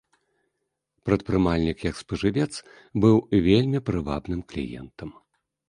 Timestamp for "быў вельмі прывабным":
3.05-4.41